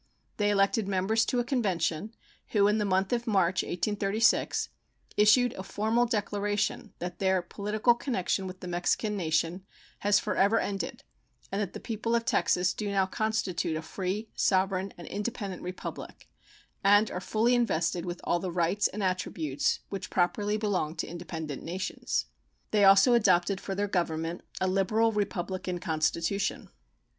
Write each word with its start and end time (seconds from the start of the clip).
They 0.37 0.49
elected 0.49 0.87
members 0.87 1.25
to 1.25 1.37
a 1.39 1.43
convention, 1.43 2.15
who 2.47 2.67
in 2.67 2.79
the 2.79 2.85
month 2.85 3.13
of 3.13 3.27
March, 3.27 3.61
1836, 3.61 4.69
issued 5.15 5.53
a 5.53 5.61
formal 5.61 6.07
declaration 6.07 6.91
that 6.97 7.19
their 7.19 7.43
"political 7.43 7.93
connection 7.93 8.47
with 8.47 8.61
the 8.61 8.67
Mexican 8.67 9.15
nation 9.15 9.63
has 9.99 10.17
forever 10.17 10.57
ended, 10.59 11.03
and 11.51 11.61
that 11.61 11.73
the 11.73 11.79
people 11.79 12.15
of 12.15 12.25
Texas 12.25 12.73
do 12.73 12.89
now 12.89 13.05
constitute 13.05 13.77
a 13.77 13.83
free, 13.83 14.31
sovereign, 14.33 14.91
and 14.97 15.05
independent 15.07 15.61
Republic, 15.61 16.27
and 16.83 17.11
are 17.11 17.21
fully 17.21 17.53
invested 17.53 18.03
with 18.03 18.21
all 18.23 18.39
the 18.39 18.51
rights 18.51 18.87
and 18.87 19.03
attributes 19.03 19.81
which 19.89 20.09
properly 20.09 20.57
belong 20.57 20.95
to 20.95 21.05
independent 21.05 21.61
nations." 21.61 22.25
They 22.71 22.83
also 22.85 23.13
adopted 23.13 23.61
for 23.61 23.75
their 23.75 23.87
government 23.87 24.41
a 24.59 24.67
liberal 24.67 25.11
republican 25.11 25.77
constitution. 25.79 26.69